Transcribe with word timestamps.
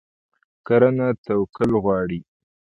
کرنه 0.67 1.07
توکل 1.25 1.71
غواړي. 1.83 2.19